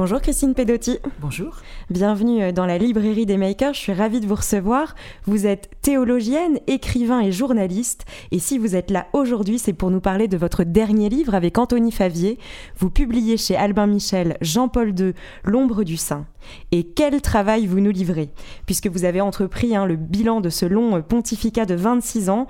[0.00, 0.98] Bonjour Christine Pedotti.
[1.20, 1.58] Bonjour.
[1.90, 3.74] Bienvenue euh, dans la librairie des makers.
[3.74, 4.94] Je suis ravie de vous recevoir.
[5.26, 8.06] Vous êtes théologienne, écrivain et journaliste.
[8.30, 11.58] Et si vous êtes là aujourd'hui, c'est pour nous parler de votre dernier livre avec
[11.58, 12.38] Anthony Favier.
[12.78, 15.12] Vous publiez chez Albin Michel Jean-Paul II,
[15.44, 16.24] L'ombre du Saint.
[16.72, 18.30] Et quel travail vous nous livrez,
[18.64, 22.46] puisque vous avez entrepris hein, le bilan de ce long euh, pontificat de 26 ans.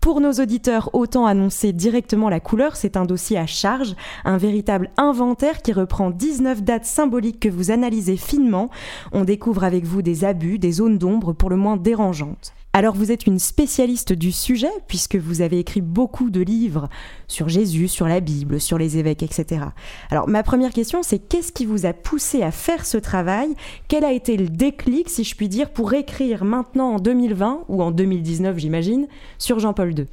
[0.00, 4.88] Pour nos auditeurs, autant annoncer directement la couleur, c'est un dossier à charge, un véritable
[4.96, 8.70] inventaire qui reprend 19 dates symboliques que vous analysez finement.
[9.12, 12.54] On découvre avec vous des abus, des zones d'ombre pour le moins dérangeantes.
[12.72, 16.88] Alors vous êtes une spécialiste du sujet puisque vous avez écrit beaucoup de livres
[17.26, 19.64] sur Jésus, sur la Bible, sur les évêques, etc.
[20.08, 23.56] Alors ma première question c'est qu'est-ce qui vous a poussé à faire ce travail?
[23.88, 27.82] Quel a été le déclic, si je puis dire, pour écrire maintenant en 2020 ou
[27.82, 30.06] en 2019 j'imagine, sur Jean-Paul II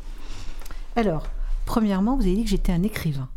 [0.95, 1.27] Alors,
[1.67, 3.30] premièrement, vous avez dit que j'étais un écrivain.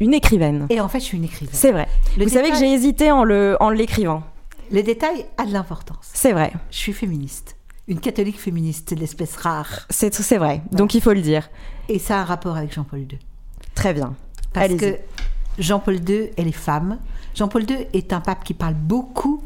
[0.00, 0.66] Une écrivaine.
[0.70, 1.54] Et en fait, je suis une écrivaine.
[1.54, 1.86] C'est vrai.
[2.18, 3.24] vous savez que j'ai hésité en
[3.70, 4.24] l'écrivant.
[4.72, 6.10] Le détail a de l'importance.
[6.12, 6.52] C'est vrai.
[6.70, 7.55] Je suis féministe
[7.88, 9.86] une catholique féministe, c'est l'espèce rare.
[9.90, 11.48] C'est vrai, donc il faut le dire.
[11.88, 13.18] Et ça a un rapport avec Jean-Paul II.
[13.74, 14.14] Très bien.
[14.52, 14.98] Parce que
[15.58, 16.98] Jean-Paul II et les femmes.
[17.34, 19.42] Jean-Paul II est un pape qui parle beaucoup,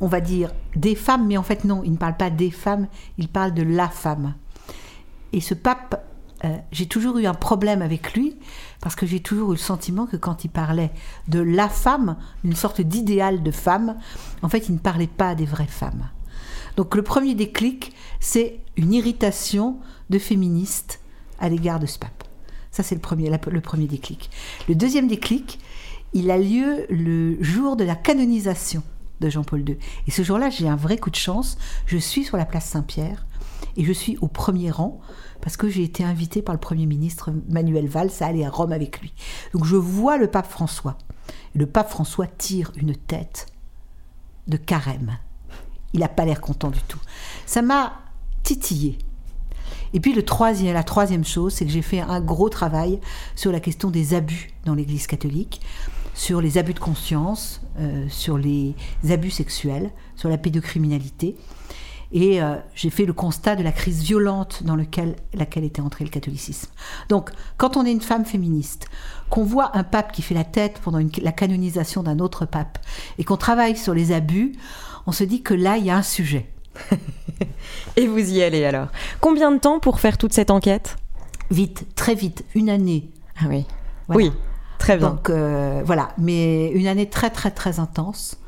[0.00, 2.88] on va dire, des femmes, mais en fait non, il ne parle pas des femmes,
[3.18, 4.34] il parle de la femme.
[5.32, 6.04] Et ce pape,
[6.44, 8.36] euh, j'ai toujours eu un problème avec lui,
[8.80, 10.90] parce que j'ai toujours eu le sentiment que quand il parlait
[11.28, 13.96] de la femme, d'une sorte d'idéal de femme,
[14.42, 16.08] en fait, il ne parlait pas des vraies femmes.
[16.80, 21.00] Donc le premier déclic, c'est une irritation de féministes
[21.38, 22.24] à l'égard de ce pape.
[22.70, 24.30] Ça, c'est le premier, le premier déclic.
[24.66, 25.58] Le deuxième déclic,
[26.14, 28.82] il a lieu le jour de la canonisation
[29.20, 29.76] de Jean-Paul II.
[30.06, 31.58] Et ce jour-là, j'ai un vrai coup de chance.
[31.84, 33.26] Je suis sur la place Saint-Pierre
[33.76, 35.02] et je suis au premier rang
[35.42, 38.72] parce que j'ai été invité par le Premier ministre Manuel Valls à aller à Rome
[38.72, 39.12] avec lui.
[39.52, 40.96] Donc je vois le pape François.
[41.54, 43.48] Le pape François tire une tête
[44.48, 45.18] de carême
[45.92, 47.00] il n'a pas l'air content du tout.
[47.46, 47.94] Ça m'a
[48.42, 48.98] titillé.
[49.92, 53.00] Et puis le troisième, la troisième chose, c'est que j'ai fait un gros travail
[53.34, 55.60] sur la question des abus dans l'Église catholique,
[56.14, 58.74] sur les abus de conscience, euh, sur les
[59.08, 61.36] abus sexuels, sur la pédocriminalité.
[62.12, 66.10] Et euh, j'ai fait le constat de la crise violente dans laquelle était entré le
[66.10, 66.68] catholicisme.
[67.08, 68.88] Donc, quand on est une femme féministe,
[69.28, 72.78] qu'on voit un pape qui fait la tête pendant la canonisation d'un autre pape,
[73.18, 74.52] et qu'on travaille sur les abus,
[75.10, 76.46] on se dit que là, il y a un sujet.
[77.96, 78.86] Et vous y allez alors.
[79.20, 80.98] Combien de temps pour faire toute cette enquête?
[81.50, 83.10] Vite, très vite, une année.
[83.40, 83.66] Ah oui.
[84.08, 84.30] Oui,
[84.78, 85.10] très bien.
[85.10, 88.38] Donc euh, voilà, mais une année très très très intense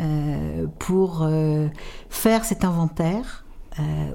[0.00, 1.68] euh, pour euh,
[2.10, 3.44] faire cet inventaire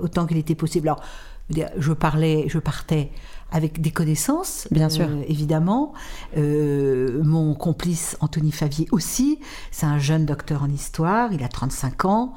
[0.02, 0.90] autant qu'il était possible.
[0.90, 1.02] Alors,
[1.50, 3.12] je parlais, je partais
[3.52, 5.94] avec des connaissances, bien sûr, euh, évidemment.
[6.36, 9.40] Euh, mon complice Anthony Favier aussi,
[9.72, 12.34] c'est un jeune docteur en histoire, il a 35 ans,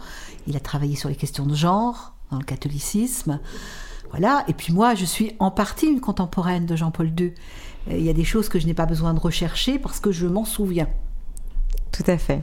[0.47, 3.41] il a travaillé sur les questions de genre dans le catholicisme.
[4.11, 7.33] Voilà, et puis moi, je suis en partie une contemporaine de Jean-Paul II.
[7.91, 10.27] Il y a des choses que je n'ai pas besoin de rechercher parce que je
[10.27, 10.89] m'en souviens.
[11.93, 12.43] Tout à fait.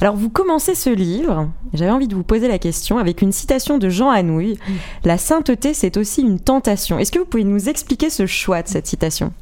[0.00, 3.78] Alors vous commencez ce livre, j'avais envie de vous poser la question avec une citation
[3.78, 4.58] de Jean Anouilh.
[5.04, 6.98] La sainteté, c'est aussi une tentation.
[6.98, 9.32] Est-ce que vous pouvez nous expliquer ce choix de cette citation?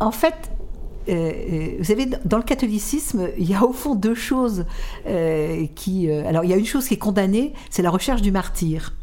[0.00, 0.34] En fait,
[1.08, 4.64] euh, euh, vous savez, dans le catholicisme, il y a au fond deux choses
[5.06, 6.10] euh, qui...
[6.10, 8.94] alors, il y a une chose qui est condamnée, c'est la recherche du martyr.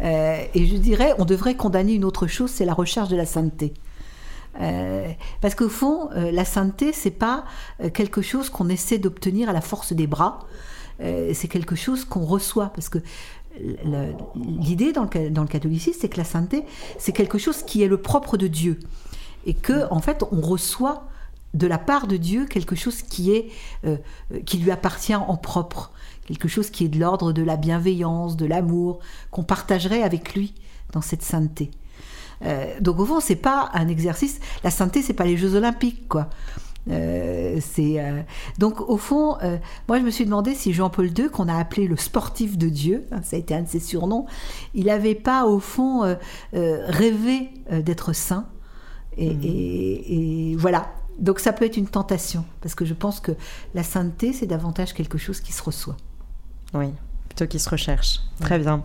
[0.00, 3.74] et je dirais, on devrait condamner une autre chose, c'est la recherche de la sainteté.
[4.60, 7.44] Euh, parce qu'au fond, euh, la sainteté, c'est pas
[7.82, 10.40] euh, quelque chose qu'on essaie d'obtenir à la force des bras.
[11.00, 12.68] c'est quelque chose qu'on reçoit.
[12.68, 12.98] Parce que
[14.34, 16.64] l'idée dans le, catholicisme, c'est que la sainteté,
[16.98, 18.78] c'est quelque chose qui est le propre de Dieu.
[19.44, 21.08] Et que, en fait, on reçoit
[21.52, 23.44] de la part de Dieu quelque chose qui
[24.46, 25.92] qui lui appartient en propre,
[26.26, 29.00] quelque chose qui est de l'ordre de la bienveillance, de l'amour,
[29.32, 30.54] qu'on partagerait avec lui
[30.92, 31.70] dans cette sainteté.
[32.42, 34.40] Euh, donc au fond, c'est pas un exercice.
[34.62, 36.28] La santé, c'est pas les Jeux Olympiques, quoi.
[36.90, 38.20] Euh, c'est euh,
[38.58, 39.38] donc au fond,
[39.88, 43.06] moi je me suis demandé si Jean-Paul II, qu'on a appelé le sportif de Dieu,
[43.10, 44.26] hein, ça a été un de ses surnoms,
[44.74, 46.16] il n'avait pas au fond
[46.52, 48.48] rêvé d'être saint.
[49.16, 49.40] Et, mmh.
[49.44, 50.92] et, voilà.
[51.18, 53.32] Donc ça peut être une tentation, parce que je pense que
[53.72, 55.96] la sainteté, c'est davantage quelque chose qui se reçoit.
[56.74, 56.88] Oui
[57.34, 58.20] plutôt qui se recherche.
[58.40, 58.82] Très bien.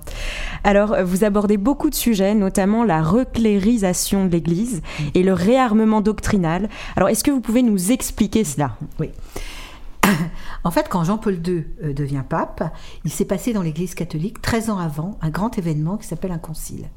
[0.63, 5.03] Alors, vous abordez beaucoup de sujets, notamment la reclérisation de l'Église mm.
[5.15, 6.69] et le réarmement doctrinal.
[6.95, 8.75] Alors, est-ce que vous pouvez nous expliquer cela?
[8.99, 9.09] Oui.
[10.63, 12.75] En fait, quand Jean-Paul II euh, devient pape,
[13.05, 16.37] il s'est passé dans l'Église catholique, 13 ans avant, un grand événement qui s'appelle un
[16.37, 16.89] concile.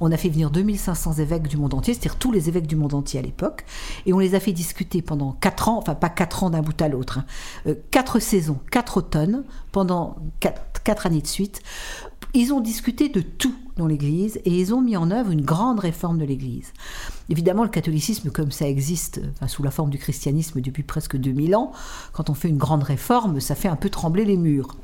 [0.00, 2.94] On a fait venir 2500 évêques du monde entier, c'est-à-dire tous les évêques du monde
[2.94, 3.64] entier à l'époque,
[4.06, 6.80] et on les a fait discuter pendant 4 ans, enfin pas 4 ans d'un bout
[6.80, 7.20] à l'autre,
[7.64, 11.62] 4 hein, euh, saisons, 4 automnes, pendant 4 années de suite,
[12.34, 15.80] ils ont discuté de tout dans l'Église et ils ont mis en œuvre une grande
[15.80, 16.72] réforme de l'Église.
[17.28, 21.72] Évidemment, le catholicisme, comme ça existe sous la forme du christianisme depuis presque 2000 ans,
[22.12, 24.76] quand on fait une grande réforme, ça fait un peu trembler les murs.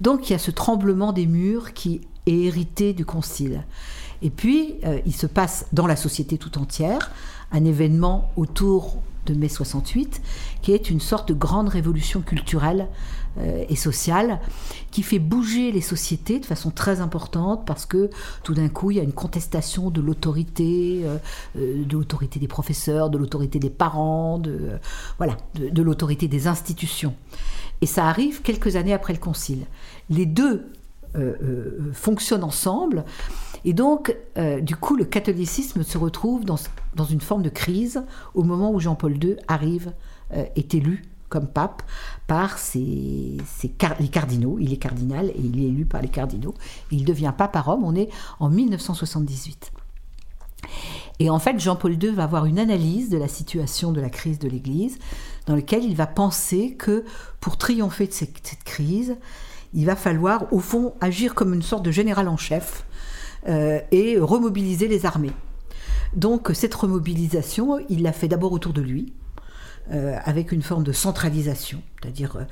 [0.00, 3.64] Donc il y a ce tremblement des murs qui est hérité du Concile.
[4.22, 7.10] Et puis, euh, il se passe dans la société tout entière
[7.52, 10.22] un événement autour de mai 68,
[10.62, 12.88] qui est une sorte de grande révolution culturelle
[13.38, 14.40] euh, et sociale,
[14.92, 18.08] qui fait bouger les sociétés de façon très importante, parce que
[18.44, 21.18] tout d'un coup, il y a une contestation de l'autorité, euh,
[21.56, 24.78] de l'autorité des professeurs, de l'autorité des parents, de,
[25.18, 27.14] voilà, de l'autorité des institutions.
[27.80, 29.66] Et ça arrive quelques années après le Concile.
[30.08, 30.66] Les deux
[31.94, 33.06] fonctionnent ensemble
[33.66, 36.58] et donc, euh, du coup, le catholicisme se retrouve dans,
[36.94, 38.04] dans, une forme de crise
[38.34, 39.92] au moment où Jean-Paul II arrive,
[40.32, 41.82] euh, est élu comme pape
[42.28, 43.38] par les
[44.08, 44.58] cardinaux.
[44.60, 46.54] Il est cardinal et il est élu par les cardinaux.
[46.92, 47.82] il devient pape à Rome.
[47.82, 48.08] On est
[48.38, 49.72] en 1978.
[51.18, 54.38] Et en fait, Jean-Paul II va avoir une analyse de la situation de la crise
[54.38, 54.96] de l'Église,
[55.46, 57.04] dans laquelle il va penser que
[57.40, 59.16] pour triompher de cette crise,
[59.74, 62.86] il va falloir, au fond, agir comme une sorte de général en chef
[63.48, 65.32] euh, et remobiliser les armées.
[66.14, 69.12] Donc cette remobilisation, il l'a fait d'abord autour de lui,
[69.92, 71.82] euh, avec une forme de centralisation.
[72.00, 72.44] C'est-à-dire, euh,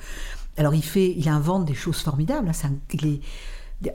[0.57, 2.49] alors il fait, il invente des choses formidables.
[2.49, 3.21] Hein, il est,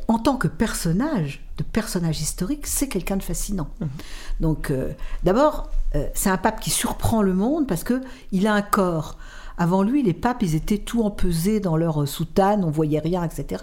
[0.08, 3.70] en tant que personnage, de personnage historique, c'est quelqu'un de fascinant.
[3.80, 3.86] Mmh.
[4.40, 4.72] Donc,
[5.24, 5.70] d'abord,
[6.12, 9.16] c'est un pape qui surprend le monde parce que il a un corps
[9.60, 13.62] avant lui, les papes, ils étaient tout empesés dans leur soutane, on voyait rien, etc.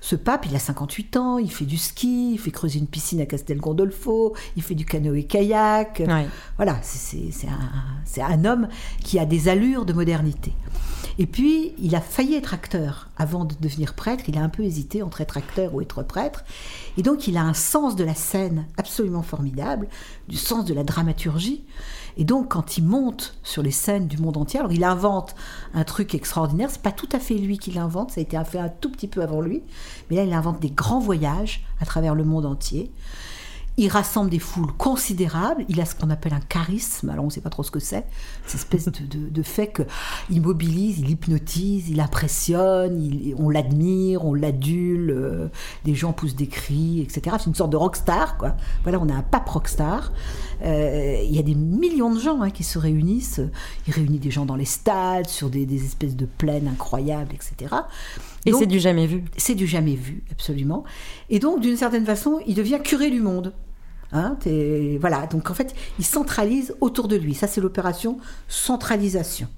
[0.00, 3.20] Ce pape, il a 58 ans, il fait du ski, il fait creuser une piscine
[3.20, 6.04] à Castel Gondolfo, il fait du canoë-kayak.
[6.56, 8.68] Voilà, c'est un, un homme
[9.02, 10.52] qui a des allures de modernité.
[11.18, 14.24] Et puis, il a failli être acteur avant de devenir prêtre.
[14.28, 16.44] Il a un peu hésité entre être acteur ou être prêtre.
[16.98, 19.88] Et donc, il a un sens de la scène absolument formidable,
[20.28, 21.64] du sens de la dramaturgie.
[22.16, 25.34] Et donc, quand il monte sur les scènes du monde entier, alors il invente
[25.72, 26.68] un truc extraordinaire.
[26.70, 29.08] C'est pas tout à fait lui qui l'invente, ça a été fait un tout petit
[29.08, 29.62] peu avant lui.
[30.10, 32.90] Mais là, il invente des grands voyages à travers le monde entier.
[33.78, 35.64] Il rassemble des foules considérables.
[35.68, 37.08] Il a ce qu'on appelle un charisme.
[37.08, 38.04] Alors, on ne sait pas trop ce que c'est.
[38.46, 45.10] Cette espèce de, fait qu'il mobilise, il hypnotise, il impressionne, on l'admire, on l'adule.
[45.10, 45.48] Euh,
[45.84, 47.36] des gens poussent des cris, etc.
[47.38, 48.56] C'est une sorte de rockstar, quoi.
[48.82, 50.12] Voilà, on a un pape rockstar.
[50.64, 53.40] Euh, il y a des millions de gens hein, qui se réunissent.
[53.86, 57.74] Il réunit des gens dans les stades, sur des, des espèces de plaines incroyables, etc.
[58.46, 59.24] Et c'est du jamais vu.
[59.36, 60.84] C'est du jamais vu, absolument.
[61.30, 63.52] Et donc, d'une certaine façon, il devient curé du monde.
[64.12, 64.36] Hein,
[65.00, 67.34] voilà, donc en fait, il centralise autour de lui.
[67.34, 69.48] Ça, c'est l'opération centralisation.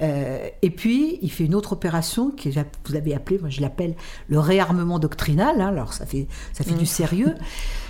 [0.00, 2.48] Euh, et puis, il fait une autre opération que
[2.86, 3.94] vous avez appelée, moi je l'appelle
[4.28, 5.60] le réarmement doctrinal.
[5.60, 6.86] Hein, alors, ça fait, ça fait du mm.
[6.86, 7.34] sérieux.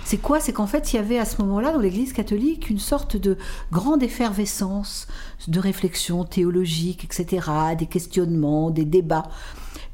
[0.05, 0.39] C'est quoi?
[0.39, 3.37] C'est qu'en fait, il y avait à ce moment-là, dans l'Église catholique, une sorte de
[3.71, 5.07] grande effervescence
[5.47, 7.47] de réflexion théologique, etc.,
[7.77, 9.29] des questionnements, des débats.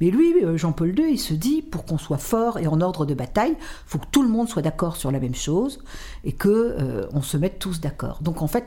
[0.01, 3.05] Mais lui, euh, Jean-Paul II, il se dit, pour qu'on soit fort et en ordre
[3.05, 5.84] de bataille, il faut que tout le monde soit d'accord sur la même chose
[6.24, 8.19] et que euh, on se mette tous d'accord.
[8.22, 8.65] Donc en fait,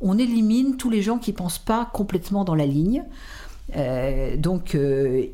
[0.00, 3.04] on élimine tous les gens qui ne pensent pas complètement dans la ligne.
[3.74, 4.76] Euh, donc,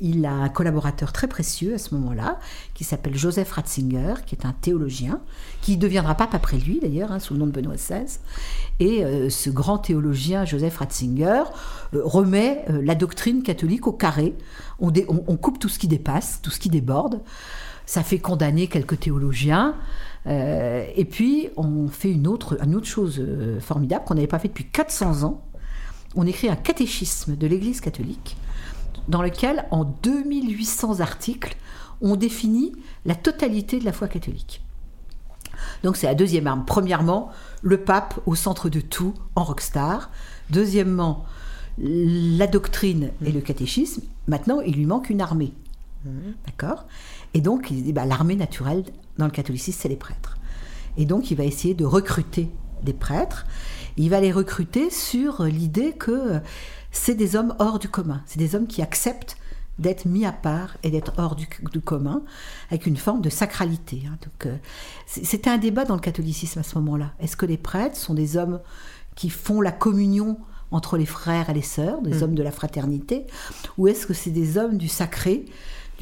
[0.00, 2.38] il a un collaborateur très précieux à ce moment-là,
[2.72, 5.20] qui s'appelle Joseph Ratzinger, qui est un théologien,
[5.60, 8.18] qui deviendra pape après lui d'ailleurs, hein, sous le nom de Benoît XVI.
[8.80, 11.44] Et ce grand théologien, Joseph Ratzinger,
[11.92, 14.34] remet la doctrine catholique au carré
[14.82, 17.20] on, coupe tout ce qui dépasse, tout ce qui déborde.
[17.86, 19.76] Ça fait condamner quelques théologiens.
[20.26, 24.38] Euh, et puis, on fait une autre, une autre chose euh, formidable qu'on n'avait pas
[24.38, 25.42] fait depuis 400 ans.
[26.14, 28.36] On écrit un catéchisme de l'Église catholique
[29.08, 31.56] dans lequel, en 2800 articles,
[32.00, 32.72] on définit
[33.04, 34.62] la totalité de la foi catholique.
[35.82, 36.64] Donc c'est la deuxième arme.
[36.66, 37.30] Premièrement,
[37.62, 40.10] le pape au centre de tout, en rockstar.
[40.50, 41.24] Deuxièmement,
[41.78, 44.02] la doctrine et le catéchisme.
[44.28, 45.52] Maintenant, il lui manque une armée.
[46.46, 46.86] D'accord?
[47.34, 48.84] Et donc, il dit bah, l'armée naturelle
[49.18, 50.38] dans le catholicisme, c'est les prêtres.
[50.96, 52.50] Et donc, il va essayer de recruter
[52.82, 53.46] des prêtres.
[53.96, 56.40] il va les recruter sur l'idée que
[56.90, 59.36] c'est des hommes hors du commun, c'est des hommes qui acceptent
[59.78, 61.46] d'être mis à part et d'être hors du,
[61.80, 62.22] commun,
[62.70, 64.02] avec une forme de sacralité.
[64.06, 64.18] Hein.
[64.22, 64.56] Donc, euh,
[65.06, 67.12] c'était un débat dans le catholicisme à ce moment-là.
[67.20, 68.60] Est-ce que les prêtres sont des hommes
[69.14, 70.38] qui font la communion
[70.70, 72.22] entre les frères et les sœurs, des mm.
[72.22, 73.26] hommes de la fraternité,
[73.78, 75.44] ou est-ce que c'est des hommes du sacré,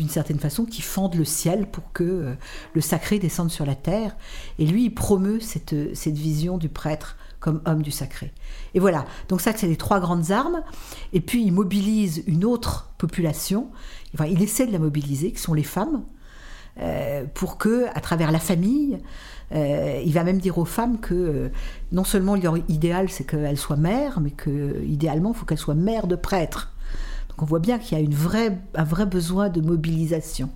[0.00, 2.34] d'une certaine façon, qui fendent le ciel pour que euh,
[2.74, 4.16] le sacré descende sur la terre
[4.58, 8.32] Et lui, il promeut cette, cette vision du prêtre comme homme du sacré.
[8.74, 10.62] Et voilà, donc ça c'est les trois grandes armes.
[11.12, 13.70] Et puis il mobilise une autre population,
[14.14, 16.04] enfin, il essaie de la mobiliser, qui sont les femmes,
[16.78, 18.98] euh, pour que, à travers la famille,
[19.52, 21.48] euh, il va même dire aux femmes que euh,
[21.92, 25.74] non seulement leur idéal c'est qu'elles soient mères, mais que idéalement il faut qu'elles soient
[25.74, 26.72] mères de prêtres.
[27.30, 30.50] Donc on voit bien qu'il y a une vraie, un vrai besoin de mobilisation.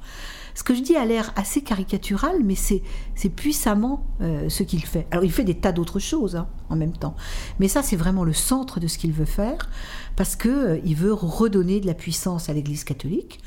[0.54, 2.83] Ce que je dis a l'air assez caricatural, mais c'est
[3.31, 5.07] puissamment euh, ce qu'il fait.
[5.11, 7.16] Alors il fait des tas d'autres choses hein, en même temps.
[7.59, 9.69] Mais ça, c'est vraiment le centre de ce qu'il veut faire,
[10.14, 13.40] parce qu'il euh, il veut redonner de la puissance à l'Église catholique,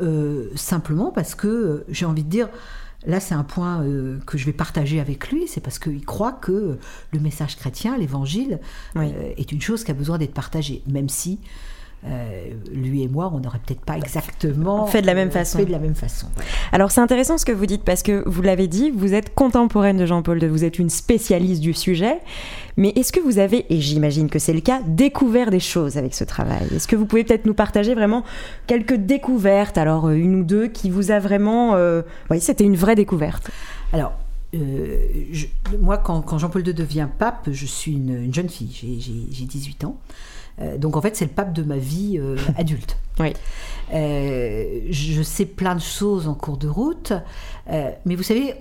[0.00, 2.48] euh, simplement parce que, j'ai envie de dire,
[3.06, 3.84] là c'est un point
[4.26, 6.76] que je vais partager avec lui, c'est parce qu'il croit que
[7.12, 8.58] le message chrétien, l'évangile,
[8.96, 11.38] est une chose qui a besoin d'être partagée, même si
[12.08, 15.58] euh, lui et moi, on n'aurait peut-être pas exactement fait de la même façon.
[15.58, 16.28] Fait de la même façon.
[16.72, 19.96] Alors c'est intéressant ce que vous dites parce que vous l'avez dit, vous êtes contemporaine
[19.96, 22.18] de Jean-Paul II, vous êtes une spécialiste du sujet.
[22.76, 26.14] Mais est-ce que vous avez, et j'imagine que c'est le cas, découvert des choses avec
[26.14, 26.66] ce travail?
[26.74, 28.22] Est-ce que vous pouvez peut-être nous partager vraiment
[28.66, 31.74] quelques découvertes, alors euh, une ou deux, qui vous a vraiment...
[31.74, 33.50] Euh, oui, c'était une vraie découverte?
[33.92, 34.12] Alors,
[35.80, 39.98] moi, quand, Jean-Paul II devient pape, je suis une, une jeune fille, j'ai 18 ans.
[40.60, 42.96] Euh, donc en fait, c'est le pape de ma vie euh, adulte.
[43.18, 43.32] Oui.
[43.94, 47.14] Euh, je sais plein de choses en cours de route,
[47.66, 48.52] mais vous savez,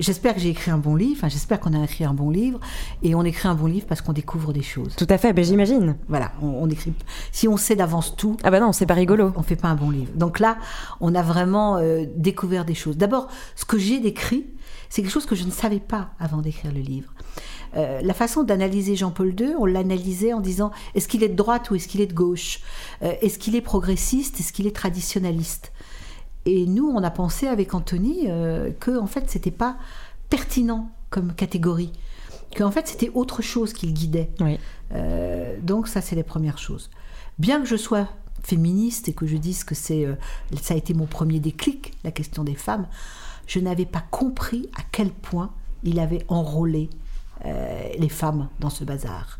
[0.00, 2.58] J'espère que j'ai écrit un bon livre, enfin, j'espère qu'on a écrit un bon livre,
[3.02, 4.96] et on écrit un bon livre parce qu'on découvre des choses.
[4.96, 5.96] Tout à fait, ben, j'imagine.
[6.08, 6.94] Voilà, on, écrit.
[7.30, 8.38] Si on sait d'avance tout.
[8.42, 9.34] Ah ben non, c'est pas rigolo.
[9.36, 10.12] On, fait pas un bon livre.
[10.14, 10.56] Donc là,
[11.02, 11.78] on a vraiment
[12.16, 12.96] découvert des choses.
[12.96, 14.46] D'abord, ce que j'ai décrit,
[14.88, 17.12] c'est quelque chose que je ne savais pas avant d'écrire le livre.
[17.76, 21.70] Euh, la façon d'analyser Jean-Paul II, on l'analysait en disant est-ce qu'il est de droite
[21.70, 22.60] ou est-ce qu'il est de gauche
[23.02, 25.72] euh, Est-ce qu'il est progressiste Est-ce qu'il est traditionnaliste?
[26.46, 29.76] Et nous, on a pensé avec Anthony euh, que en fait, c'était pas
[30.28, 31.92] pertinent comme catégorie,
[32.56, 34.30] qu'en fait, c'était autre chose qui le guidait.
[35.62, 36.90] donc ça, c'est les premières choses.
[37.38, 38.08] Bien que je sois
[38.42, 40.06] féministe et que je dise que c'est
[40.60, 42.86] ça a été mon premier déclic, la question des femmes,
[43.46, 45.50] je n'avais pas compris à quel point
[45.84, 46.90] il avait enrôlé
[47.44, 49.38] les femmes dans ce bazar.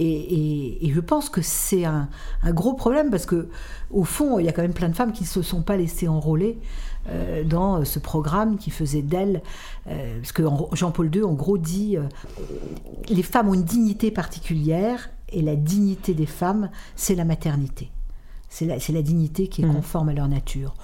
[0.00, 2.08] Et, je pense que c'est un,
[2.46, 3.48] gros problème parce que
[3.90, 5.76] au fond, il y a quand même plein de femmes qui ne se sont pas
[5.76, 6.58] laissées enrôler
[7.08, 9.42] euh, dans ce programme qui faisait d'elles,
[9.88, 10.42] euh, parce que
[10.72, 11.96] Jean-Paul II, en gros, dit
[13.08, 17.90] les femmes ont une dignité particulière et la dignité des femmes, c'est la maternité.
[18.48, 19.74] C'est la, la, dignité qui est mmh.
[19.74, 20.74] conforme à leur nature.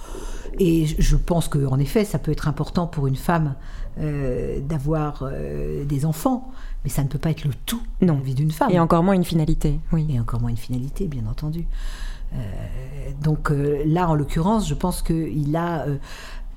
[0.59, 3.55] Et je pense qu'en effet, ça peut être important pour une femme
[3.97, 6.51] euh, d'avoir euh, des enfants,
[6.83, 8.69] mais ça ne peut pas être le tout dans la vie d'une femme.
[8.69, 10.05] Et encore moins une finalité, oui.
[10.09, 11.65] Et encore moins une finalité, bien entendu.
[12.33, 12.37] Euh,
[13.21, 13.51] donc
[13.85, 15.85] là, en l'occurrence, je pense qu'il n'a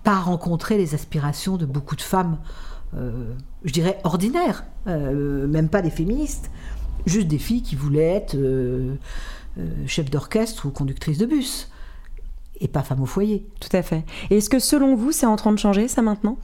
[0.02, 2.38] pas rencontré les aspirations de beaucoup de femmes,
[2.94, 6.50] je dirais ordinaires, même pas des féministes,
[7.06, 8.36] juste des filles qui voulaient être
[9.86, 11.68] chef d'orchestre ou conductrice de bus
[12.60, 13.46] et pas femme au foyer.
[13.60, 14.04] Tout à fait.
[14.30, 16.38] Et est-ce que selon vous, c'est en train de changer ça maintenant?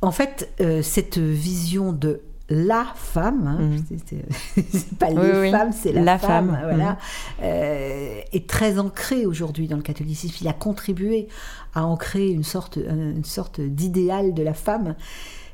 [0.00, 2.20] En fait, euh, cette vision de
[2.50, 4.62] la femme, hein, mmh.
[4.72, 6.96] c'est pas les femmes, c'est la, femme, voilà, mmh.
[7.42, 10.36] euh, est très ancrée aujourd'hui dans le catholicisme.
[10.40, 11.28] Il a contribué
[11.74, 14.94] à ancrer une sorte, une sorte d'idéal de la femme.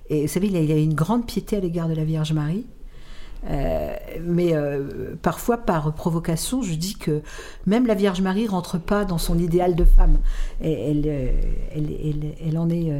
[0.08, 2.66] Et vous savez, il a une grande piété à l'égard de la Vierge Marie.
[3.50, 7.22] Euh, mais euh, parfois, par provocation, je dis que
[7.66, 10.18] même la Vierge Marie rentre pas dans son idéal de femme.
[10.60, 11.32] elle, euh,
[11.74, 12.92] elle, elle, en est,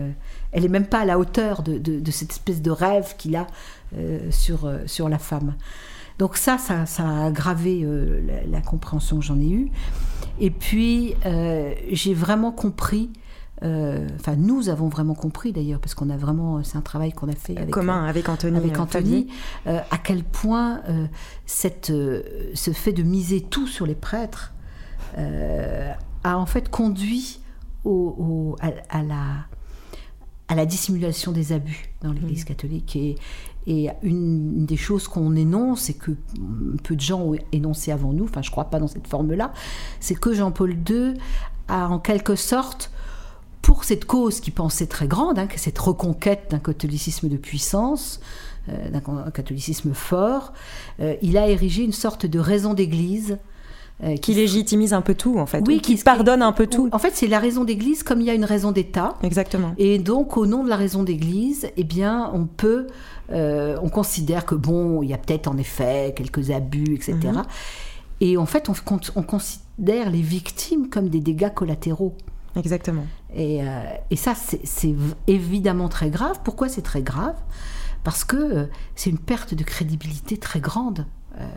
[0.53, 3.47] elle est même pas à la hauteur de, cette espèce de rêve qu'il a
[4.31, 5.55] sur, sur la femme.
[6.19, 7.87] Donc ça, ça, a aggravé
[8.51, 9.71] la, compréhension que j'en ai eue.
[10.41, 11.15] Et puis,
[11.91, 13.11] j'ai vraiment compris
[13.65, 17.35] enfin, nous avons vraiment compris d'ailleurs, parce qu'on a vraiment, c'est un travail qu'on a
[17.35, 19.29] fait avec, commun avec Anthony, avec Anthony
[19.67, 21.07] euh, à quel point euh,
[21.47, 24.53] cette, ce fait de miser tout sur les prêtres
[25.17, 27.41] a en fait conduit
[27.85, 29.47] au, à, la,
[30.49, 32.47] à la dissimulation des abus dans l'Église mmh.
[32.47, 32.97] catholique.
[32.97, 33.17] Et,
[33.67, 36.13] et une des choses qu'on énonce, et que
[36.83, 39.53] peu de gens ont énoncé avant nous, enfin je ne crois pas dans cette forme-là,
[40.01, 41.15] c'est que Jean-Paul II
[41.69, 42.91] a en quelque sorte
[43.65, 48.21] pour cette cause qu'il pensait très grande, hein, cette reconquête d'un catholicisme de puissance,
[48.69, 50.53] euh, d'un catholicisme fort,
[51.01, 53.39] euh, il a érigé une sorte de raison d'église.
[54.03, 55.63] Euh, qui, légitimise un peu tout, en fait.
[55.67, 56.91] Oui, qui, pardonne un peu tout.
[56.93, 59.15] En fait, c'est la raison d'église comme il y a une raison d'État.
[59.23, 59.73] Exactement.
[59.79, 62.89] Et donc, au nom de la raison d'église, eh bien, on peut,
[63.31, 67.15] on considère que, bon, il y a peut-être en effet quelques abus, etc.
[67.23, 67.43] Mhm.
[68.21, 68.75] Et en fait, on,
[69.15, 72.15] on considère les victimes comme des dégâts collatéraux.
[72.57, 73.07] Exactement.
[73.35, 74.95] Et, euh, et ça, c'est
[75.27, 76.41] évidemment très grave.
[76.45, 77.37] Pourquoi c'est très grave?
[78.03, 81.07] Parce que euh, c'est une perte de crédibilité très grande.
[81.37, 81.49] Euh,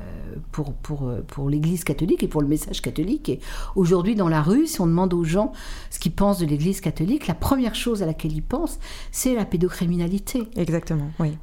[0.52, 3.30] pour, pour, pour l'Église catholique et pour le message catholique.
[3.30, 3.40] Et
[3.76, 5.52] aujourd'hui, dans la rue, si on demande aux gens
[5.92, 8.80] ce qu'ils pensent de l'Église catholique, la première chose à laquelle ils pensent,
[9.12, 10.48] c'est la pédocriminalité.
[10.56, 11.38] Exactement, oui.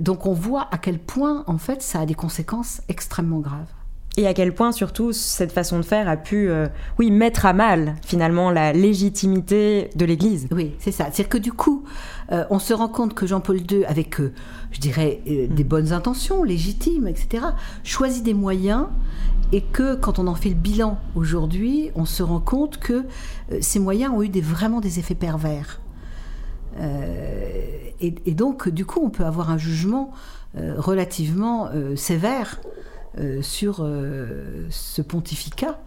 [0.00, 3.72] donc on voit à quel point, en fait, ça a des conséquences extrêmement graves
[4.18, 6.66] et à quel point surtout cette façon de faire a pu, euh,
[6.98, 10.48] oui, mettre à mal finalement la légitimité de l'Église.
[10.50, 11.04] Oui, c'est ça.
[11.04, 11.84] C'est-à-dire que du coup,
[12.32, 14.32] euh, on se rend compte que Jean-Paul II, avec, euh,
[14.72, 15.68] je dirais, des mm.
[15.68, 17.46] bonnes intentions, légitimes, etc.,
[17.84, 18.86] choisit des moyens
[19.52, 23.04] et que quand on en fait le bilan aujourd'hui, on se rend compte que
[23.60, 25.80] ces moyens ont eu des, vraiment des effets pervers.
[28.00, 30.12] Et, et, donc, du coup, on peut avoir un jugement
[30.54, 32.60] relativement sévère
[33.42, 35.80] sur euh, ce pontificat.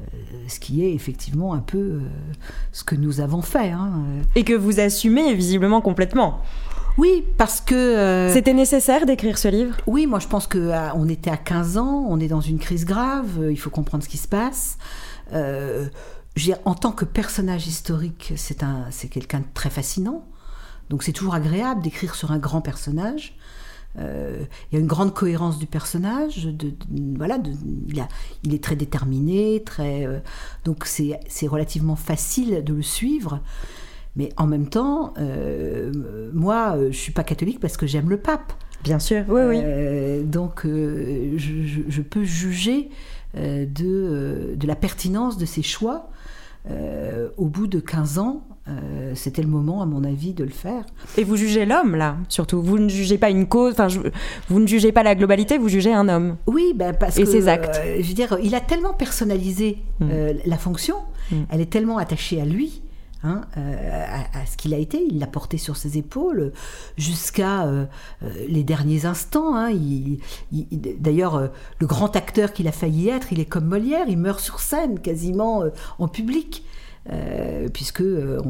[0.00, 0.02] Euh,
[0.48, 2.00] ce qui est effectivement un peu
[2.72, 3.70] ce que nous avons fait.
[3.70, 4.02] Hein,
[4.34, 6.40] Et que vous assumez visiblement complètement.
[6.98, 8.30] Oui, parce que...
[8.32, 9.76] C'était nécessaire d'écrire ce livre?
[9.86, 13.46] Oui, moi je pense qu'on était à 15 ans, on est dans une crise grave,
[13.50, 14.78] il faut comprendre ce qui se passe.
[16.36, 20.24] dire, en tant que personnage historique, c'est quelqu'un de très fascinant.
[20.90, 23.36] Donc c'est toujours agréable d'écrire sur un grand personnage.
[23.98, 26.46] Euh, il y a une grande cohérence du personnage.
[26.46, 26.72] De,
[27.16, 27.38] voilà,
[27.88, 28.08] il, a,
[28.42, 30.18] il, est très déterminé, très, euh,
[30.64, 33.40] donc c'est relativement facile de le suivre.
[34.16, 38.52] Mais en même temps, euh, moi, je suis pas catholique parce que j'aime le pape.
[38.84, 40.24] Bien sûr, oui, oui.
[40.24, 41.36] donc, je,
[41.88, 42.90] je, peux juger
[43.34, 46.10] de, de, la pertinence de ses choix
[47.36, 50.84] au bout de 15 ans euh, c'était le moment, à mon avis, de le faire.
[51.18, 52.62] Et vous jugez l'homme, là, surtout.
[52.62, 53.88] Vous ne jugez pas une cause, enfin,
[54.48, 56.36] vous ne jugez pas la globalité, vous jugez un homme.
[56.46, 57.30] Oui, ben parce et que.
[57.30, 57.78] ses actes.
[57.84, 60.08] Euh, je veux dire, il a tellement personnalisé mm.
[60.10, 60.96] euh, la fonction,
[61.30, 61.36] mm.
[61.50, 62.82] elle est tellement attachée à lui.
[63.24, 66.52] Hein, à, ce qu'il a été, il l'a porté sur ses épaules
[66.98, 67.66] jusqu'à
[68.48, 69.56] les derniers instants.
[69.56, 69.70] Hein,
[70.98, 74.60] D'ailleurs, le grand acteur qu'il a failli être, il est comme Molière, il meurt sur
[74.60, 75.64] scène, quasiment
[75.98, 76.64] en public.
[77.10, 78.40] Euh, puisque euh,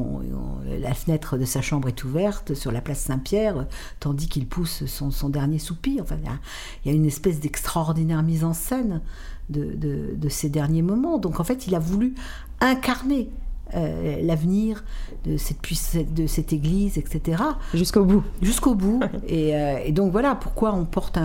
[0.79, 3.67] la fenêtre de sa chambre est ouverte sur la place Saint-Pierre,
[3.99, 6.05] tandis qu'il pousse son, dernier soupir.
[6.05, 6.17] Enfin,
[6.85, 9.01] il y, a une espèce d'extraordinaire mise en scène
[9.51, 11.19] de, ces derniers moments.
[11.19, 12.15] Donc en fait, il a voulu
[12.61, 13.29] incarner
[13.75, 14.85] euh, l'avenir
[15.25, 17.43] de cette, de cette église, etc.
[17.73, 18.23] Jusqu'au bout.
[18.43, 19.01] Jusqu'au bout.
[19.29, 21.19] et, donc voilà pourquoi on porte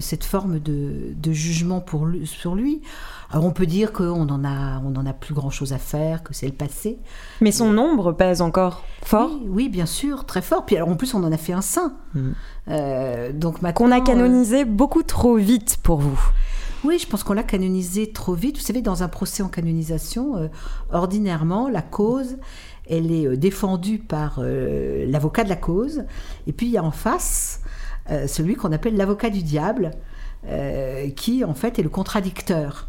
[0.00, 2.82] cette forme de, jugement pour, sur lui.
[3.30, 6.22] Alors on peut dire qu'on en a, on en a plus grand chose à faire,
[6.22, 6.98] que c'est le passé.
[7.40, 9.30] Mais son nombre pèse encore fort.
[9.46, 10.64] Oui, bien sûr, très fort.
[10.64, 11.94] Puis alors en plus on en a fait un saint.
[12.14, 12.30] Mm.
[12.68, 16.20] Euh, donc qu'on a canonisé euh, beaucoup trop vite pour vous.
[16.84, 18.58] Oui, je pense qu'on l'a canonisé trop vite.
[18.58, 20.48] Vous savez, dans un procès en canonisation, euh,
[20.92, 22.36] ordinairement, la cause,
[22.88, 26.04] elle est défendue par l'avocat de la cause,
[26.46, 27.62] et puis il y a en face
[28.26, 29.92] celui qu'on appelle l'avocat du diable,
[31.16, 32.88] qui en fait est le contradicteur.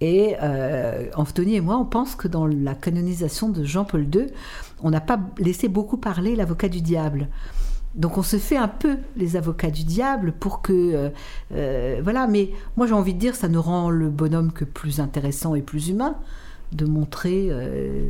[0.00, 4.26] Et euh, Anthony et moi, on pense que dans la canonisation de Jean-Paul II,
[4.82, 7.28] on n'a pas laissé beaucoup parler l'avocat du diable.
[7.94, 10.72] Donc on se fait un peu les avocats du diable pour que...
[10.72, 11.10] Euh,
[11.52, 15.00] euh, voilà, mais moi j'ai envie de dire, ça ne rend le bonhomme que plus
[15.00, 16.16] intéressant et plus humain
[16.72, 17.50] de montrer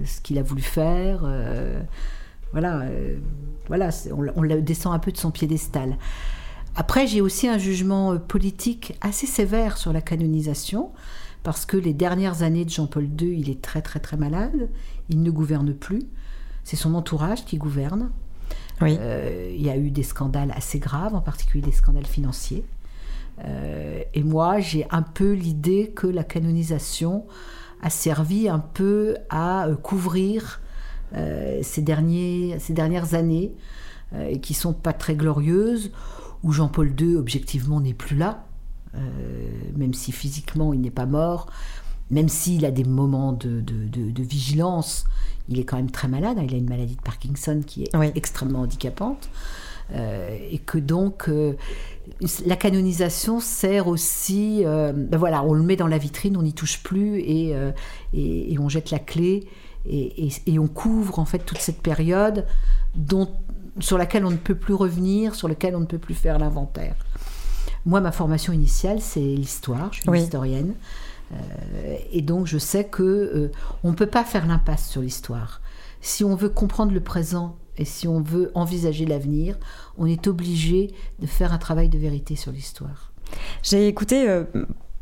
[0.06, 1.28] ce qu'il a voulu faire.
[2.52, 2.84] voilà,
[3.66, 5.98] voilà on, on le descend un peu de son piédestal.
[6.76, 10.92] Après, j'ai aussi un jugement politique assez sévère sur la canonisation
[11.44, 14.68] parce que les dernières années de Jean-Paul II, il est très très très malade,
[15.10, 16.02] il ne gouverne plus,
[16.64, 18.10] c'est son entourage qui gouverne.
[18.82, 22.64] Euh, il y a eu des scandales assez graves, en particulier des scandales financiers.
[23.44, 27.26] Euh, et moi, j'ai un peu l'idée que la canonisation
[27.82, 30.60] a servi un peu à euh, couvrir
[31.62, 33.52] ces, derniers, ces dernières années,
[34.42, 35.92] qui sont pas très glorieuses,
[36.42, 38.46] où Jean-Paul II, objectivement, n'est plus là.
[39.76, 41.46] Même si physiquement il n'est pas mort,
[42.10, 45.04] même s'il a des moments de, de, vigilance,
[45.48, 46.36] il est quand même très malade.
[46.38, 46.44] Hein.
[46.48, 49.28] Il a une maladie de Parkinson qui est extrêmement handicapante.
[49.92, 51.52] Euh, et que donc euh,
[52.46, 56.82] la canonisation sert aussi, ben voilà, on le met dans la vitrine, on n'y touche
[56.82, 57.54] plus et,
[58.14, 59.46] et, on jette la clé
[59.86, 62.46] et, et, on couvre en fait toute cette période
[62.94, 63.28] dont,
[63.80, 66.96] sur laquelle on ne peut plus revenir, sur laquelle on ne peut plus faire l'inventaire.
[67.86, 69.92] Moi, ma formation initiale, c'est l'histoire.
[69.92, 70.74] Je suis historienne.
[71.34, 75.60] Euh, et donc, je sais que euh, on ne peut pas faire l'impasse sur l'histoire.
[76.00, 79.56] Si on veut comprendre le présent et si on veut envisager l'avenir,
[79.98, 83.12] on est obligé de faire un travail de vérité sur l'histoire.
[83.62, 84.44] J'ai écouté euh,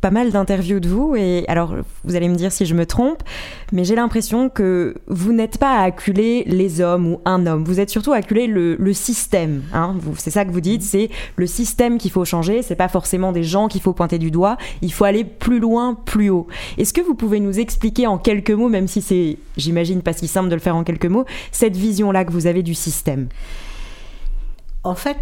[0.02, 3.22] pas mal d'interviews de vous et alors vous allez me dire si je me trompe,
[3.70, 7.78] mais j'ai l'impression que vous n'êtes pas à acculer les hommes ou un homme, vous
[7.78, 9.62] êtes surtout à acculer le, système.
[9.72, 9.96] Hein.
[10.18, 13.44] C'est ça que vous dites, c'est le système qu'il faut changer, c'est pas forcément des
[13.44, 16.48] gens qu'il faut pointer du doigt, il faut aller plus loin, plus haut.
[16.78, 20.26] Est-ce que vous pouvez nous expliquer en quelques mots, même si c'est, j'imagine, pas si
[20.26, 23.28] simple de le faire en quelques mots, cette vision-là que vous avez du système?
[24.82, 25.16] En fait,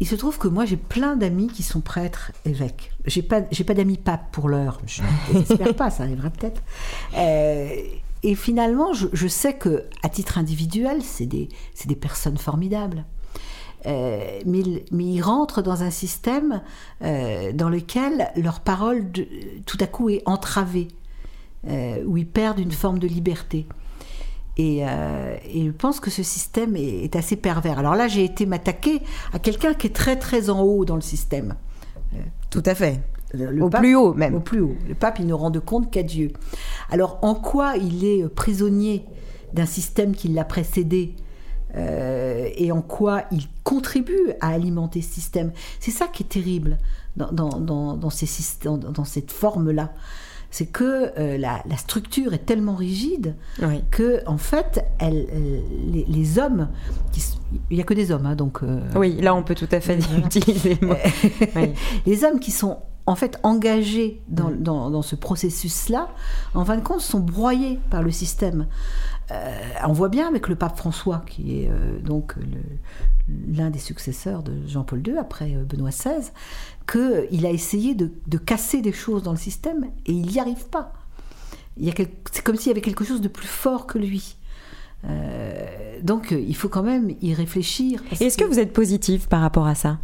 [0.00, 2.92] il se trouve que moi, j'ai plein d'amis qui sont prêtres, évêques.
[3.06, 4.80] J'ai pas, j'ai pas d'amis papes pour l'heure.
[4.86, 5.02] Je
[5.32, 6.62] n'espère pas, ça arrivera peut-être.
[7.16, 7.68] Euh,
[8.22, 13.04] et finalement, je, sais que à titre individuel, c'est des, c'est des personnes formidables.
[13.86, 16.62] Euh, mais, mais, ils rentrent dans un système
[17.02, 19.12] euh, dans lequel leur parole,
[19.66, 20.88] tout à coup, est entravée,
[21.66, 23.66] où ils perdent une forme de liberté.
[24.58, 27.78] Euh, et, je pense que ce système est, assez pervers.
[27.78, 29.00] Alors là, j'ai été m'attaquer
[29.32, 31.54] à quelqu'un qui est très très en haut dans le système.
[32.50, 33.00] Tout à fait.
[33.60, 34.34] au plus haut même.
[34.34, 34.76] Au plus haut.
[34.88, 36.30] Le pape, il ne rend de compte qu'à Dieu.
[36.90, 39.04] Alors en quoi il est prisonnier
[39.52, 41.16] d'un système qui l'a précédé
[41.76, 45.52] euh, et en quoi il contribue à alimenter ce système?
[45.80, 46.78] C'est ça qui est terrible
[47.16, 48.28] dans, dans, dans, ces,
[48.64, 49.92] dans cette forme-là
[50.54, 53.34] c'est que euh, la, structure est tellement rigide
[53.90, 55.26] que en fait, elle,
[55.90, 56.68] les, hommes,
[57.70, 58.62] il n'y a que des hommes, hein, donc.
[58.62, 60.78] Euh, oui, là on peut tout à fait utiliser.
[62.06, 64.62] Les hommes qui sont en fait engagés dans, mm.
[64.62, 66.10] dans, dans ce processus-là,
[66.54, 68.68] en fin de compte, sont broyés par le système.
[69.30, 69.52] Euh,
[69.86, 71.70] on voit bien avec le pape François, qui est
[72.02, 72.34] donc
[73.48, 76.30] l'un des successeurs de Jean-Paul II après Benoît XVI,
[76.90, 80.92] qu'il a essayé de, casser des choses dans le système et il n'y arrive pas.
[82.32, 84.36] C'est comme s'il y avait quelque chose de plus fort que lui.
[85.06, 85.66] Euh,
[86.02, 88.02] donc il faut quand même y réfléchir.
[88.20, 88.44] Est-ce que...
[88.44, 89.98] vous êtes positif par rapport à ça?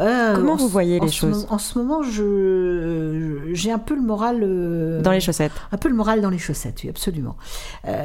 [0.00, 5.00] Euh, Comment vous voyez les choses En ce moment, j'ai un peu le moral euh,
[5.02, 5.52] dans les chaussettes.
[5.72, 7.36] Un peu le moral dans les chaussettes, oui, absolument.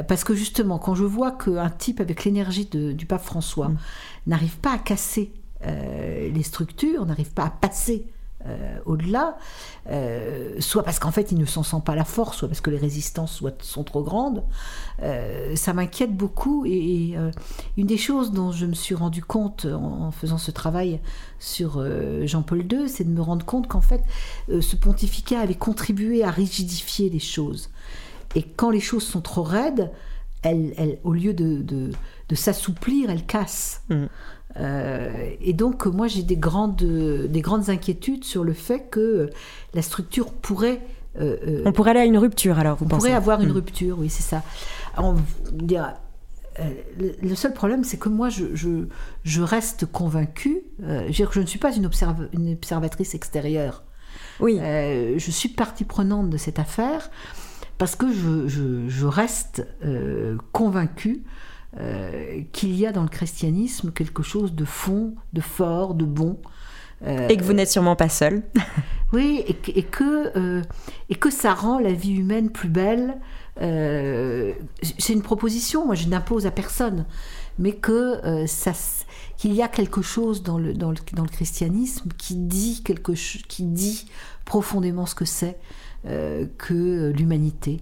[0.07, 3.77] parce que justement, quand je vois qu'un type avec l'énergie du pape François mm.
[4.27, 5.33] n'arrive pas à casser
[5.65, 8.07] euh, les structures n'arrivent pas à passer
[8.47, 9.37] euh, au-delà,
[9.89, 12.69] euh, soit parce qu'en fait il ne s'en sent pas la force, soit parce que
[12.69, 14.43] les résistances sont trop grandes.
[15.55, 17.15] ça m'inquiète beaucoup et,
[17.77, 20.99] une des choses dont je me suis rendu compte en, faisant ce travail
[21.39, 21.83] sur
[22.25, 24.03] Jean-Paul II, c'est de me rendre compte qu'en fait
[24.47, 27.69] ce pontificat avait contribué à rigidifier les choses.
[28.35, 29.91] Et quand les choses sont trop raides,
[30.43, 31.91] elles, au lieu de,
[32.33, 33.83] s'assouplir, elles cassent.
[33.89, 34.05] Mmh.
[34.59, 35.09] Euh,
[35.41, 39.29] et donc, moi, j'ai des grandes, des grandes inquiétudes sur le fait que
[39.73, 40.81] la structure pourrait.
[41.19, 43.53] Euh, euh, on pourrait aller à une rupture, alors, vous on pourrait avoir une hmm.
[43.53, 44.43] rupture, oui, c'est ça.
[44.97, 45.15] On,
[46.57, 48.85] le seul problème, c'est que moi, je, je,
[49.23, 50.61] je reste convaincue.
[50.79, 51.89] je, ne suis pas une,
[52.33, 53.83] une observatrice extérieure.
[54.39, 54.57] Oui.
[54.59, 57.09] je suis partie prenante de cette affaire
[57.77, 59.65] parce que je, je, je reste
[60.51, 61.23] convaincue
[61.79, 66.37] euh, qu'il y a dans le christianisme quelque chose de fond, de fort, de bon.
[67.07, 68.43] Euh, et que vous n'êtes sûrement pas seul.
[69.13, 70.61] oui, et, que, euh,
[71.09, 73.17] et que ça rend la vie humaine plus belle.
[73.57, 77.05] c'est une proposition, moi je n'impose à personne,
[77.57, 78.73] mais que ça,
[79.37, 83.13] qu'il y a quelque chose dans le, dans le, dans le christianisme qui dit, quelque,
[83.47, 84.07] qui dit
[84.43, 85.57] profondément ce que c'est
[86.03, 87.79] que l'humanité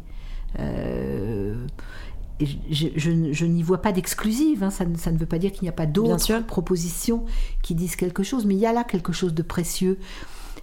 [2.39, 4.69] je, n'y vois pas d'exclusive, hein.
[4.69, 7.25] ça, ne veut pas dire qu'il n'y a pas d'autres propositions
[7.61, 9.99] qui disent quelque chose, mais il y a là quelque chose de précieux.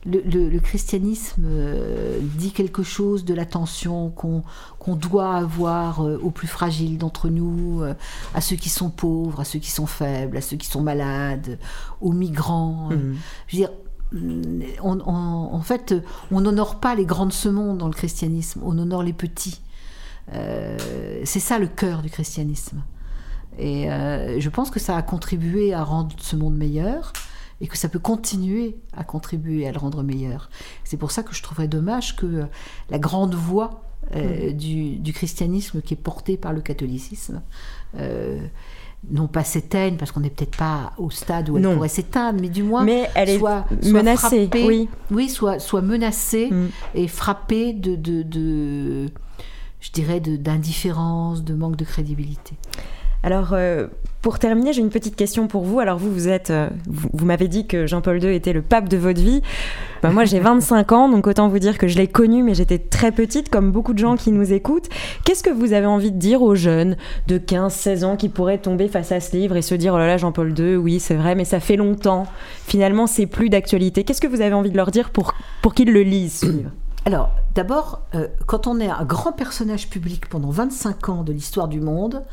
[0.09, 6.97] Le, christianisme euh, dit quelque chose de l'attention qu'on doit avoir euh, aux plus fragiles
[6.97, 7.93] d'entre nous, euh,
[8.33, 11.59] à ceux qui sont pauvres, à ceux qui sont faibles, à ceux qui sont malades,
[12.01, 12.91] aux migrants.
[12.91, 13.17] Mhm.
[13.49, 13.71] Je veux dire,
[14.81, 15.95] en fait,
[16.31, 19.61] on n'honore pas les grands de ce monde dans le christianisme, on honore les petits.
[20.35, 20.77] Euh,
[21.25, 22.83] c'est ça le cœur du christianisme.
[23.59, 27.13] Et euh, je pense que ça a contribué à rendre ce monde meilleur
[27.61, 30.51] et que ça peut continuer à contribuer à le rendre meilleur.
[30.85, 32.45] C'est pour ça que je trouverais dommage que
[32.91, 33.83] la grande voix
[34.15, 35.01] euh, mm.
[35.01, 37.41] du, christianisme qui est portée par le catholicisme
[39.11, 42.49] non pas s'éteigne parce qu'on n'est peut-être pas au stade où elle pourrait s'éteindre, mais
[42.49, 46.69] du moins mais elle soit, est menacée, oui, oui, soit, soit menacée mm.
[46.95, 49.09] et frappée de, de
[49.87, 52.57] je dirais, d'indifférence, de, manque de crédibilité.
[53.23, 53.87] Alors, euh,
[54.21, 55.79] pour terminer, j'ai une petite question pour vous.
[55.79, 58.97] Alors, vous, vous êtes, euh, vous, m'avez dit que Jean-Paul II était le pape de
[58.97, 59.43] votre vie.
[60.03, 62.79] Ben, moi, j'ai 25 ans, donc autant vous dire que je l'ai connu, mais j'étais
[62.79, 64.89] très petite, comme beaucoup de gens qui nous écoutent.
[65.25, 66.97] Qu'est-ce que vous avez envie de dire aux jeunes
[67.29, 69.99] de 15, 16 ans qui pourraient tomber face à ce livre et se dire, oh
[69.99, 72.27] là là, Jean-Paul II, oui, c'est vrai, mais ça fait longtemps.
[72.67, 74.03] Finalement, c'est plus d'actualité.
[74.03, 76.71] Qu'est-ce que vous avez envie de leur dire pour, pour qu'ils le lisent, ce livre?
[77.07, 81.69] Alors, d'abord, euh, quand on est un grand personnage public pendant 25 ans de l'histoire
[81.69, 82.25] du monde,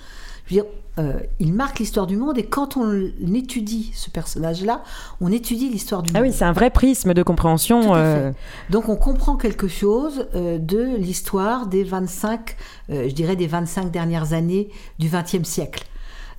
[0.48, 2.92] je veux dire, euh, il marque l'histoire du monde et quand on
[3.34, 4.82] étudie ce personnage-là,
[5.22, 6.26] on étudie l'histoire du ah monde.
[6.26, 7.94] Ah oui, c'est un vrai prisme de compréhension.
[7.94, 8.32] Euh.
[8.72, 12.56] Donc on comprend quelque chose euh, de l'histoire des 25,
[12.90, 15.86] je dirais des 25 dernières années du XXe siècle.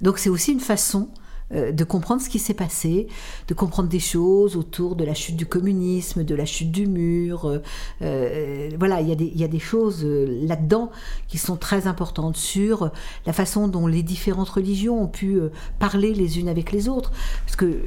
[0.00, 1.08] Donc c'est aussi une façon
[1.50, 3.06] de comprendre ce qui s'est passé,
[3.48, 7.46] de comprendre des choses autour de la chute du communisme, de la chute du mur.
[7.46, 7.58] Euh,
[8.02, 10.90] euh, voilà, il y, y, a des choses là-dedans
[11.28, 12.90] qui sont très importantes sur
[13.26, 15.38] la façon dont les différentes religions ont pu
[15.78, 17.12] parler les unes avec les autres.
[17.44, 17.82] Parce que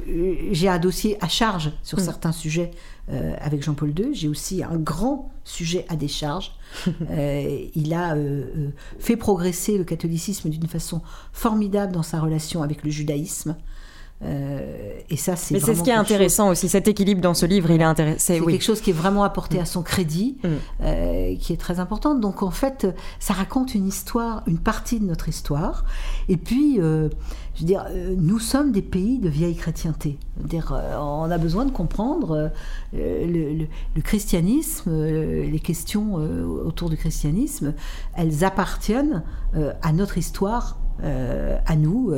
[0.52, 2.02] j'ai un dossier à charge sur mm.
[2.02, 2.70] certains sujets
[3.10, 4.12] euh, avec Jean-Paul II.
[4.12, 6.52] J'ai aussi un grand sujet à décharge.
[7.10, 8.68] Euh, il a euh,
[8.98, 11.00] fait progresser le catholicisme d'une façon
[11.32, 13.56] formidable dans sa relation avec le judaïsme.
[14.22, 15.54] et ça, c'est.
[15.54, 18.18] Mais c'est ce qui est intéressant aussi, cet équilibre dans ce livre, il est intéressant.
[18.18, 21.38] C'est quelque chose qui est vraiment apporté à son crédit, mm.
[21.38, 22.14] qui est très important.
[22.14, 22.86] Donc en fait,
[23.18, 25.84] ça raconte une histoire, une partie de notre histoire.
[26.28, 26.78] Et puis,
[27.58, 30.16] je veux dire, euh, nous sommes des pays de vieille chrétienté.
[30.54, 32.52] Euh, on a besoin de comprendre
[32.94, 33.66] euh,
[33.96, 37.74] le, christianisme, les questions autour du christianisme,
[38.14, 39.24] elles appartiennent
[39.82, 42.12] à notre histoire, à nous.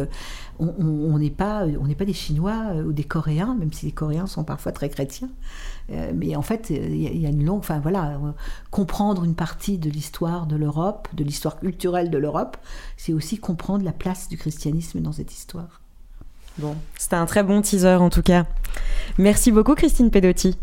[0.58, 4.26] on n'est pas, on n'est pas des Chinois ou des Coréens, même si les Coréens
[4.26, 5.30] sont parfois très chrétiens.
[5.90, 7.58] Euh, mais en fait, il y, a une longue.
[7.58, 8.32] Enfin voilà, euh,
[8.70, 12.56] comprendre une partie de l'histoire de l'Europe, de l'histoire culturelle de l'Europe,
[12.96, 15.80] c'est aussi comprendre la place du christianisme dans cette histoire.
[16.58, 18.44] Bon, c'était un très bon teaser en tout cas.
[19.18, 20.56] Merci beaucoup Christine Pedotti.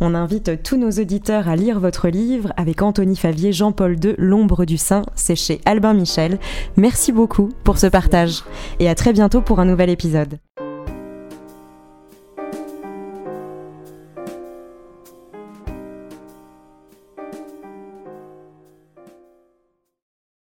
[0.00, 4.64] On invite tous nos auditeurs à lire votre livre avec Anthony Favier, Jean-Paul II, L'ombre
[4.64, 6.38] du Saint, c'est chez Albin Michel.
[6.76, 8.44] Merci beaucoup pour ce partage
[8.78, 10.38] et à très bientôt pour un nouvel épisode.